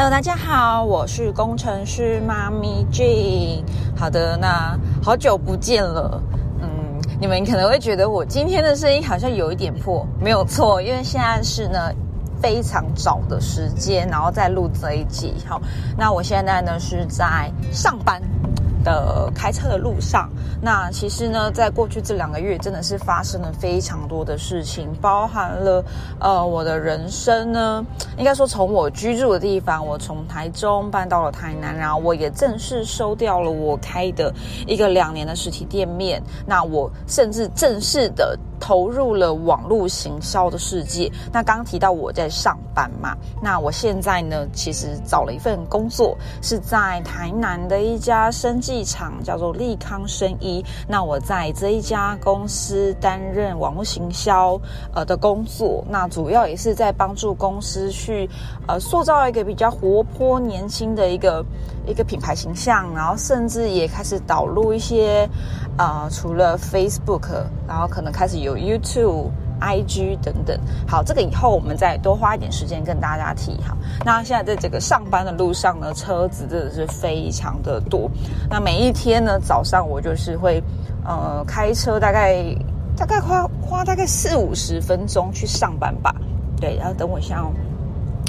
[0.00, 3.64] Hello，大家好，我是工程师妈咪 J。
[3.96, 6.22] 好的，那好久不见了。
[6.62, 6.68] 嗯，
[7.20, 11.90] 你们可能会觉得我今天的声音好像有一点破，没有错，因为现在是呢
[12.40, 15.34] 非常早的时间，然后再录这一集。
[15.48, 15.60] 好，
[15.96, 18.22] 那我现在呢是在上班。
[18.84, 20.28] 的开车的路上，
[20.60, 25.84] 那其实呢，在过去这两个月，真的是发生了非常多的事情，包含了
[26.20, 27.84] 呃我的人生呢，
[28.16, 34.32] 应该说从我居住的地方，我从台中搬到了台南，然后我也正式收掉了我开的
[34.66, 38.38] 一个两年的实体店面，那我甚至正式的。
[38.58, 41.10] 投入了网络行销的世界。
[41.32, 50.64] 那刚刚提到我在上班嘛，那我现在呢，其实找了一份工作，是在台南的一家生技厂，叫做利康生医。
[50.88, 54.60] 那我在这一家公司担任网络行销
[54.92, 58.28] 呃的工作，那主要也是在帮助公司去
[58.66, 61.44] 呃塑造一个比较活泼年轻的一个
[61.86, 65.28] 一个品牌形象，然后甚至也开始导入一些
[65.78, 67.28] 呃除了 Facebook，
[67.66, 68.47] 然后可能开始有。
[68.48, 73.76] 有 YouTube、IG 等等，好，这个以后我们再多花一点时间跟大家提哈。
[74.04, 78.10] 那现在在这个上班的路上呢，车子真的是非常的多。
[78.48, 80.62] 那每一天呢，早上我就是会
[81.04, 82.42] 呃开车，大概
[82.96, 86.14] 大概花花大概四五十分钟去上班吧。
[86.60, 87.52] 对，然后等我一下哦。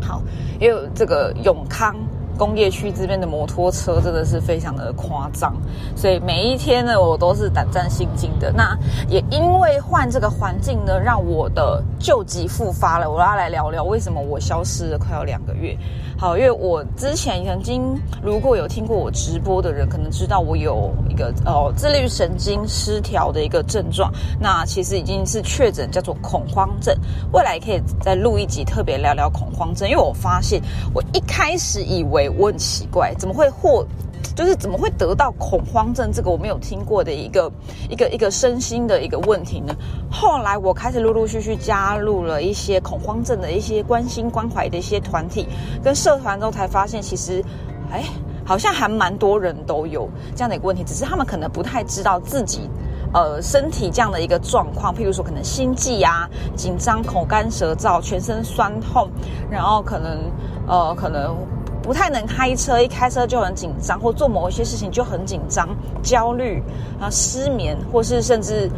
[0.00, 0.22] 好，
[0.60, 1.96] 也有这个永康。
[2.36, 5.54] 工业区这边的摩托车真的是非常的夸张，
[5.94, 8.52] 所以每一天呢，我都是胆战心惊的。
[8.52, 8.76] 那
[9.08, 13.08] 也因为换这个环境呢，让我的旧疾复发了。
[13.10, 15.76] 我要来聊聊为什么我消失了快要两个月。
[16.18, 17.82] 好，因为我之前曾经
[18.22, 24.12] 如果有听过我直播的人，可能知道我有一个哦自律神经失调的一个症状。
[24.40, 26.96] 那其实已经是确诊叫做恐慌症。
[27.32, 30.60] 未来可以再录一集特别聊聊恐慌症，因为我发现
[30.92, 32.23] 我一开始以为。
[32.30, 33.86] 我很奇怪，怎么会获，
[34.34, 37.50] 就是怎么会得到恐慌症这个我没有听过的一个
[37.88, 39.74] 一个一个身心的一个问题呢？
[40.10, 45.46] 后来我开始陆陆续续加入了一些恐慌症的一些关心关怀的一些团体
[45.82, 47.44] 跟社团之后，才发现其实，
[47.90, 48.02] 哎，
[48.44, 52.68] 好像还蛮多人都有这样的一个问题，只是他们可能不太知道自己
[53.12, 59.08] 呃身体这样的一个状况，譬如说可能心悸啊、紧张、口干舌燥、全身酸痛，
[59.50, 60.18] 然后可能
[60.66, 61.36] 呃可能。
[61.84, 65.68] 不太能开车，一开车就很紧张，或做某一些事情就很紧张、
[66.02, 66.62] 焦虑
[66.98, 68.70] 啊、失眠，或是甚至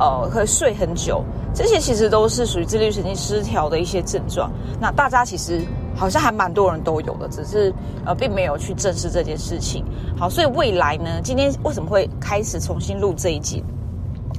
[0.00, 1.22] 呃可以睡很久，
[1.54, 4.50] 这些其实都是属于自律神经失调的一些症状。
[4.80, 5.60] 那大家其实
[5.94, 7.70] 好像还蛮多人都有的，只是
[8.06, 9.84] 呃并没有去正视这件事情。
[10.18, 13.62] 好，所以未来呢，今天为什么会开始重新录这一集？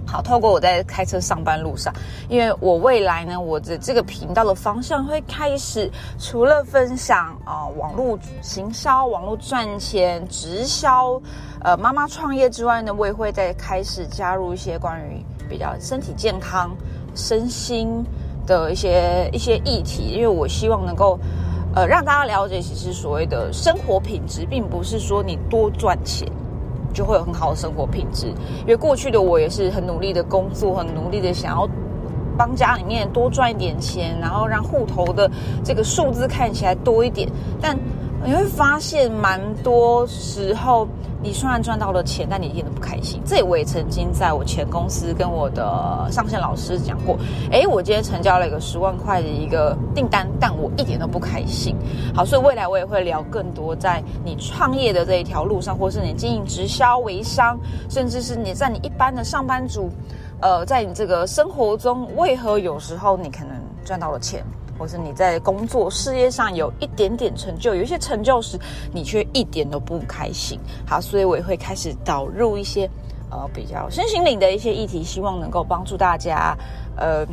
[0.08, 1.94] 好，透过我在开车上班路上，
[2.30, 11.20] 因为我未来呢，我的这个频道的方向会开始除了分享啊网络行销、网络赚钱、直销，
[11.62, 16.76] 呃妈妈创业之外呢，我也会再开始加入一些关于比较身体健康、
[17.16, 18.06] 身心
[18.46, 21.20] 的一些一些议题，因为我希望能够
[21.76, 26.28] 呃让大家了解，其实所谓的生活品质，并不是说你多赚钱。
[26.96, 28.28] 就会有很好的生活品质，
[28.62, 31.70] 因为过去的我也是很努力的工作，很努力的想要
[32.36, 35.30] 帮家里面多赚一点钱，然后让户头的
[35.64, 37.30] 这个数字看起来多一点，
[37.62, 37.78] 但。
[38.26, 40.88] 你会发现，蛮多时候
[41.22, 43.22] 你虽然赚到了钱，但你一点都不开心。
[43.24, 47.16] 这我也曾经在我前公司跟我的上线老师讲过。
[47.52, 51.76] 诶，我今天成交了一个十万块的一个订单，但我一点都不开心。
[52.16, 57.60] 好，所以未来我也会聊更多在你创业的这一条路上，或是你经营直销、微商，
[57.92, 59.92] 甚至是你在你一般的上班族，
[60.42, 64.44] 呃，在你这个生活中，为何有时候你可能赚到了钱？
[64.78, 68.60] 或是你在工作事业上有一点点成就，有一些成就时，
[68.94, 70.60] 你却一点都不开心。
[70.88, 72.90] 好，所以我也会开始导入一些
[73.30, 76.58] 呃比较身心灵的一些议题，希望能够帮助大家
[76.98, 77.26] 呃。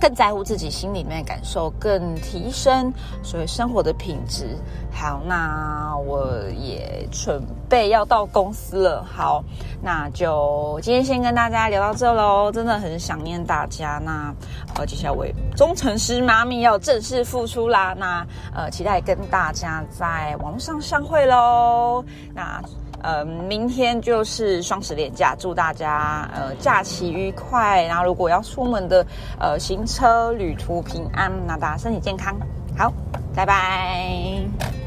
[0.00, 2.92] 更在乎自己心里面感受，更提升
[3.22, 4.56] 所谓生活的品质。
[4.92, 6.28] 好，那我
[6.58, 9.04] 也准备要到公司了。
[9.04, 9.42] 好，
[9.82, 12.50] 那就今天先跟大家聊到这喽。
[12.50, 14.00] 真的很想念大家。
[14.04, 14.34] 那
[14.76, 17.94] 呃，接下来我忠诚师妈咪要正式复出啦。
[17.96, 22.04] 那呃，期待跟大家在网络上相会喽。
[22.34, 22.62] 那。
[23.02, 27.82] 呃，明天就是双十连假，祝大家呃假期愉快。
[27.84, 29.04] 然后，如果要出门的
[29.38, 32.36] 呃行车旅途平安，那大家身体健康。
[32.76, 32.92] 好，
[33.34, 34.77] 拜拜。